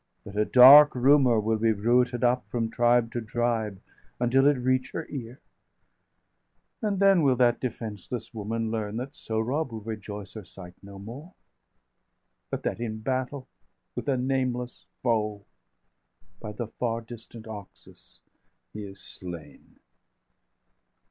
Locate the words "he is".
18.73-18.99